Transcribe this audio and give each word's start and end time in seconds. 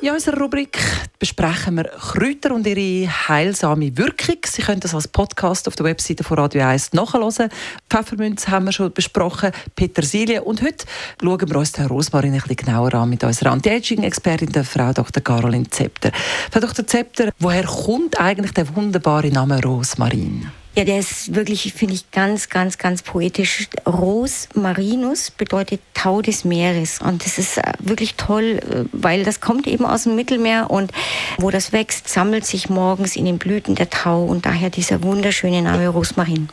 in 0.00 0.10
unserer 0.10 0.38
Rubrik 0.38 0.78
besprechen 1.18 1.76
wir 1.76 1.84
Kräuter 1.84 2.54
und 2.54 2.66
ihre 2.66 3.08
heilsame 3.28 3.96
Wirkung. 3.96 4.36
Sie 4.46 4.62
können 4.62 4.80
das 4.80 4.94
als 4.94 5.08
Podcast 5.08 5.68
auf 5.68 5.76
der 5.76 5.84
Webseite 5.84 6.24
von 6.24 6.38
Radio 6.38 6.62
1 6.62 6.94
nachhören. 6.94 7.50
Pfefferminz 7.90 8.48
haben 8.48 8.66
wir 8.66 8.72
schon 8.72 8.92
besprochen, 8.92 9.52
Petersilie. 9.76 10.42
Und 10.42 10.62
heute 10.62 10.86
schauen 11.22 11.48
wir 11.48 11.56
uns 11.56 11.72
den 11.72 11.86
Rosmarin 11.86 12.32
ein 12.32 12.40
bisschen 12.40 12.56
genauer 12.56 12.94
an 12.94 13.10
mit 13.10 13.22
unserer 13.24 13.52
Anti-Aging-Expertin, 13.52 14.64
Frau 14.64 14.92
Dr. 14.92 15.22
Caroline 15.22 15.68
Zepter. 15.68 16.12
Frau 16.50 16.60
Dr. 16.60 16.86
Zepter, 16.86 17.30
woher 17.38 17.64
kommt 17.64 18.18
eigentlich 18.18 18.52
der 18.52 18.74
wunderbare 18.74 19.28
Name 19.28 19.60
Rosmarin? 19.62 20.50
Ja, 20.76 20.84
der 20.84 21.00
ist 21.00 21.34
wirklich, 21.34 21.72
finde 21.74 21.94
ich, 21.94 22.10
ganz, 22.12 22.48
ganz, 22.48 22.78
ganz 22.78 23.02
poetisch. 23.02 23.68
Ros 23.86 24.48
marinus 24.54 25.32
bedeutet 25.32 25.80
Tau 25.94 26.22
des 26.22 26.44
Meeres. 26.44 27.00
Und 27.00 27.24
das 27.24 27.38
ist 27.38 27.58
äh, 27.58 27.72
wirklich 27.80 28.14
toll, 28.14 28.60
äh, 28.60 28.84
weil 28.92 29.24
das 29.24 29.40
kommt 29.40 29.66
eben 29.66 29.84
aus 29.84 30.04
dem 30.04 30.14
Mittelmeer 30.14 30.70
und 30.70 30.92
wo 31.38 31.50
das 31.50 31.72
wächst, 31.72 32.08
sammelt 32.08 32.46
sich 32.46 32.70
morgens 32.70 33.16
in 33.16 33.24
den 33.24 33.38
Blüten 33.38 33.74
der 33.74 33.90
Tau 33.90 34.24
und 34.24 34.46
daher 34.46 34.70
dieser 34.70 35.02
wunderschöne 35.02 35.60
Name 35.60 35.88
Rosmarin. 35.88 36.48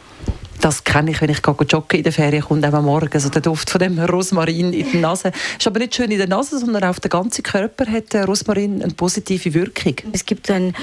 Das 0.62 0.84
kenne 0.84 1.12
ich, 1.12 1.22
wenn 1.22 1.30
ich 1.30 1.42
joggen 1.46 2.00
in 2.00 2.04
der 2.04 2.12
Ferien 2.12 2.44
kommt, 2.44 2.66
am 2.66 2.86
Morgen, 2.86 3.20
so 3.20 3.30
der 3.30 3.42
Duft 3.42 3.70
von 3.70 3.78
dem 3.78 4.00
Rosmarin 4.00 4.74
in 4.74 4.92
der 4.92 5.02
Nase. 5.02 5.31
Ist 5.58 5.68
aber 5.68 5.78
nicht 5.78 5.94
schön 5.94 6.09
in 6.09 6.18
der 6.18 6.28
Nase, 6.28 6.58
sondern 6.58 6.84
auf 6.86 7.00
den 7.00 7.09
ganzen 7.09 7.44
Körper 7.44 7.86
hat 7.86 8.16
Rosmarin 8.28 8.81
eine 8.81 8.94
positive 8.94 9.54
Wirkung. 9.54 9.96
Es 10.12 10.26
gibt 10.26 10.50
ein 10.50 10.74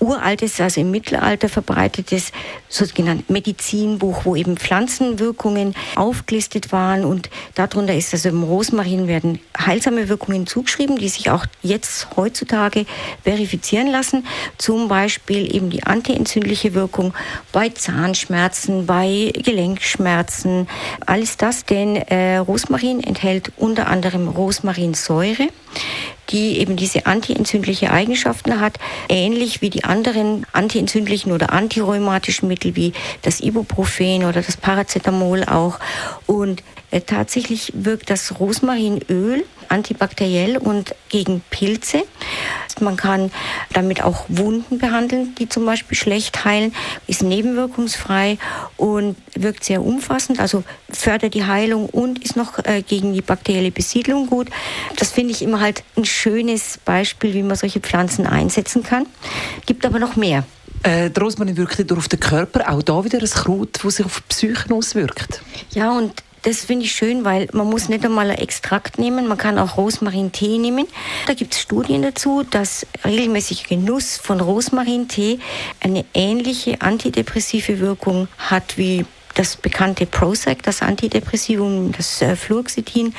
uraltes, 0.00 0.60
also 0.60 0.80
im 0.80 0.90
Mittelalter 0.90 1.48
verbreitetes 1.48 2.32
sogenanntes 2.68 3.28
Medizinbuch, 3.28 4.24
wo 4.24 4.34
eben 4.36 4.56
Pflanzenwirkungen 4.56 5.74
aufgelistet 5.96 6.72
waren. 6.72 7.04
Und 7.04 7.30
darunter 7.54 7.94
ist 7.94 8.12
also 8.12 8.30
im 8.30 8.42
Rosmarin 8.42 9.06
werden 9.06 9.40
heilsame 9.58 10.08
Wirkungen 10.08 10.46
zugeschrieben, 10.46 10.96
die 10.98 11.08
sich 11.08 11.30
auch 11.30 11.44
jetzt 11.62 12.08
heutzutage 12.16 12.86
verifizieren 13.22 13.88
lassen. 13.88 14.26
Zum 14.58 14.88
Beispiel 14.88 15.54
eben 15.54 15.70
die 15.70 15.84
antientzündliche 15.84 16.74
Wirkung 16.74 17.14
bei 17.52 17.68
Zahnschmerzen, 17.68 18.86
bei 18.86 19.32
Gelenkschmerzen, 19.34 20.68
alles 21.06 21.36
das, 21.36 21.64
denn 21.64 21.96
äh, 21.96 22.38
Rosmarin 22.38 23.02
enthält 23.02 23.52
unter 23.56 23.88
anderem 23.88 24.28
Rosmarinsäure 24.28 25.48
die 26.30 26.58
eben 26.58 26.76
diese 26.76 27.06
antientzündliche 27.06 27.90
Eigenschaften 27.90 28.60
hat, 28.60 28.78
ähnlich 29.08 29.60
wie 29.60 29.70
die 29.70 29.84
anderen 29.84 30.46
antientzündlichen 30.52 31.32
oder 31.32 31.52
antirheumatischen 31.52 32.48
Mittel 32.48 32.76
wie 32.76 32.92
das 33.22 33.40
Ibuprofen 33.40 34.24
oder 34.24 34.42
das 34.42 34.56
Paracetamol 34.56 35.44
auch. 35.44 35.78
Und 36.26 36.62
äh, 36.90 37.00
tatsächlich 37.00 37.72
wirkt 37.74 38.10
das 38.10 38.40
Rosmarinöl 38.40 39.44
antibakteriell 39.68 40.56
und 40.56 40.94
gegen 41.08 41.42
Pilze. 41.50 42.02
Man 42.80 42.96
kann 42.96 43.30
damit 43.72 44.02
auch 44.02 44.24
Wunden 44.28 44.78
behandeln, 44.78 45.34
die 45.36 45.48
zum 45.48 45.64
Beispiel 45.66 45.96
schlecht 45.96 46.44
heilen, 46.44 46.74
ist 47.06 47.22
nebenwirkungsfrei 47.22 48.38
und 48.76 49.16
wirkt 49.34 49.64
sehr 49.64 49.82
umfassend, 49.82 50.40
also 50.40 50.64
fördert 50.90 51.34
die 51.34 51.44
Heilung 51.44 51.86
und 51.86 52.22
ist 52.24 52.36
noch 52.36 52.58
äh, 52.64 52.82
gegen 52.82 53.12
die 53.12 53.22
bakterielle 53.22 53.70
Besiedlung 53.70 54.26
gut. 54.26 54.48
Das 54.96 55.10
finde 55.12 55.32
ich 55.32 55.42
immer 55.42 55.60
halt 55.60 55.82
ein 55.96 56.04
schönes 56.04 56.78
Beispiel, 56.84 57.34
wie 57.34 57.42
man 57.42 57.56
solche 57.56 57.80
Pflanzen 57.80 58.26
einsetzen 58.26 58.82
kann. 58.82 59.06
Gibt 59.66 59.86
aber 59.86 59.98
noch 59.98 60.16
mehr. 60.16 60.44
Äh, 60.82 61.10
Rosmarin 61.18 61.56
wirkt 61.56 61.92
auf 61.92 62.08
den 62.08 62.20
Körper, 62.20 62.72
auch 62.72 62.82
da 62.82 63.04
wieder 63.04 63.18
ein 63.18 63.26
Kraut, 63.26 63.78
das 63.82 63.96
sich 63.96 64.06
auf 64.06 64.20
die 64.20 64.28
Psyche 64.28 64.74
auswirkt. 64.74 65.42
Ja, 65.72 65.92
und 65.92 66.22
das 66.42 66.64
finde 66.64 66.86
ich 66.86 66.92
schön, 66.92 67.24
weil 67.24 67.48
man 67.52 67.68
muss 67.68 67.88
nicht 67.88 68.04
einmal 68.04 68.30
ein 68.30 68.38
Extrakt 68.38 68.98
nehmen, 68.98 69.26
man 69.26 69.38
kann 69.38 69.58
auch 69.58 69.76
Rosmarintee 69.76 70.58
nehmen. 70.58 70.86
Da 71.26 71.34
gibt 71.34 71.54
es 71.54 71.60
Studien 71.60 72.02
dazu, 72.02 72.42
dass 72.42 72.86
regelmäßiger 73.04 73.68
Genuss 73.68 74.16
von 74.16 74.40
Rosmarintee 74.40 75.38
eine 75.80 76.04
ähnliche 76.14 76.80
antidepressive 76.80 77.78
Wirkung 77.80 78.28
hat 78.38 78.78
wie 78.78 79.04
das 79.34 79.56
bekannte 79.56 80.06
Prozac, 80.06 80.62
das 80.62 80.82
Antidepressivum, 80.82 81.92
das 81.92 82.22
Fluoxetin 82.36 83.14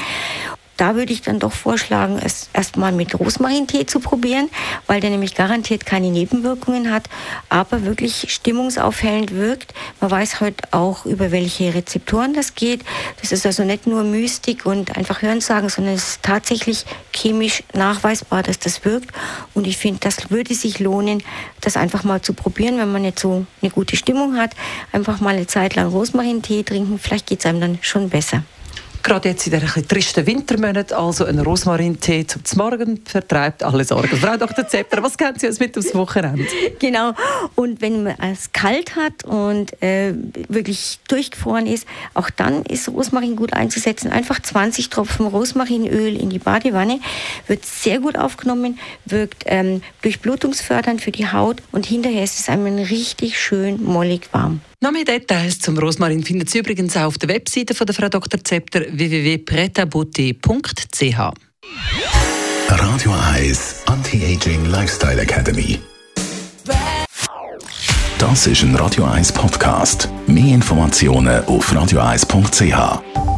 da 0.81 0.95
würde 0.95 1.13
ich 1.13 1.21
dann 1.21 1.37
doch 1.37 1.51
vorschlagen, 1.51 2.19
es 2.25 2.49
erstmal 2.53 2.91
mit 2.91 3.13
Rosmarintee 3.19 3.85
zu 3.85 3.99
probieren, 3.99 4.49
weil 4.87 4.99
der 4.99 5.11
nämlich 5.11 5.35
garantiert 5.35 5.85
keine 5.85 6.09
Nebenwirkungen 6.09 6.91
hat, 6.91 7.03
aber 7.49 7.83
wirklich 7.83 8.33
stimmungsaufhellend 8.33 9.29
wirkt. 9.29 9.75
Man 9.99 10.09
weiß 10.09 10.41
heute 10.41 10.63
auch, 10.71 11.05
über 11.05 11.31
welche 11.31 11.75
Rezeptoren 11.75 12.33
das 12.33 12.55
geht. 12.55 12.81
Das 13.21 13.31
ist 13.31 13.45
also 13.45 13.63
nicht 13.63 13.85
nur 13.85 14.03
Mystik 14.03 14.65
und 14.65 14.97
einfach 14.97 15.21
Hörensagen, 15.21 15.69
sondern 15.69 15.93
es 15.93 16.13
ist 16.13 16.23
tatsächlich 16.23 16.83
chemisch 17.13 17.61
nachweisbar, 17.75 18.41
dass 18.41 18.57
das 18.57 18.83
wirkt. 18.83 19.11
Und 19.53 19.67
ich 19.67 19.77
finde, 19.77 19.99
das 19.99 20.31
würde 20.31 20.55
sich 20.55 20.79
lohnen, 20.79 21.21
das 21.59 21.77
einfach 21.77 22.03
mal 22.03 22.23
zu 22.23 22.33
probieren, 22.33 22.79
wenn 22.79 22.91
man 22.91 23.03
nicht 23.03 23.19
so 23.19 23.45
eine 23.61 23.69
gute 23.69 23.95
Stimmung 23.95 24.35
hat. 24.35 24.55
Einfach 24.91 25.19
mal 25.19 25.35
eine 25.35 25.45
Zeit 25.45 25.75
lang 25.75 25.89
Rosmarintee 25.89 26.63
trinken, 26.63 26.97
vielleicht 26.97 27.27
geht 27.27 27.41
es 27.41 27.45
einem 27.45 27.61
dann 27.61 27.77
schon 27.83 28.09
besser. 28.09 28.41
Gerade 29.03 29.29
jetzt 29.29 29.47
in 29.47 29.59
den 29.59 29.87
tristen 29.87 30.25
Wintermonaten, 30.25 30.95
also 30.95 31.25
ein 31.25 31.39
Rosmarintee 31.39 32.25
zum 32.27 32.41
Morgen 32.57 33.01
vertreibt 33.03 33.63
alle 33.63 33.83
Sorgen. 33.83 34.15
Frau 34.17 34.37
Dr. 34.37 34.67
Zepter, 34.67 35.01
was 35.01 35.17
kennen 35.17 35.39
Sie 35.39 35.47
uns 35.47 35.59
mit 35.59 35.77
aufs 35.77 35.93
Wochenende? 35.95 36.45
Genau. 36.79 37.13
Und 37.55 37.81
wenn 37.81 38.03
man 38.03 38.15
es 38.19 38.51
kalt 38.51 38.95
hat 38.95 39.23
und 39.23 39.81
äh, 39.83 40.13
wirklich 40.49 40.99
durchgefroren 41.07 41.67
ist, 41.67 41.87
auch 42.13 42.29
dann 42.29 42.63
ist 42.63 42.89
Rosmarin 42.89 43.35
gut 43.35 43.53
einzusetzen. 43.53 44.11
Einfach 44.11 44.41
20 44.41 44.89
Tropfen 44.89 45.27
Rosmarinöl 45.27 46.15
in 46.15 46.29
die 46.29 46.39
Badewanne, 46.39 46.99
wird 47.47 47.65
sehr 47.65 47.99
gut 47.99 48.17
aufgenommen, 48.17 48.79
wirkt 49.05 49.43
ähm, 49.45 49.81
durchblutungsfördernd 50.01 51.01
für 51.01 51.11
die 51.11 51.31
Haut 51.31 51.61
und 51.71 51.85
hinterher 51.85 52.23
ist 52.23 52.39
es 52.39 52.49
einem 52.49 52.77
richtig 52.77 53.39
schön 53.39 53.83
mollig 53.83 54.29
warm. 54.31 54.61
Noch 54.83 54.91
mehr 54.91 55.05
Details 55.05 55.59
zum 55.59 55.77
Rosmarin 55.77 56.23
finden 56.23 56.47
Sie 56.47 56.57
übrigens 56.57 56.97
auch 56.97 57.03
auf 57.03 57.19
der 57.19 57.29
Webseite 57.29 57.75
von 57.75 57.85
der 57.85 57.93
Frau 57.93 58.09
Dr. 58.09 58.43
Zepter 58.43 58.81
www.pretaboute.ch. 58.91 61.33
Radio 62.69 63.11
1 63.35 63.75
Anti-Aging 63.85 64.65
Lifestyle 64.65 65.21
Academy. 65.21 65.79
Das 68.17 68.47
ist 68.47 68.63
ein 68.63 68.75
Radio 68.75 69.05
1 69.05 69.31
Podcast. 69.33 70.09
Mehr 70.27 70.53
Informationen 70.53 71.43
auf 71.45 71.71
radio1.ch. 71.73 73.30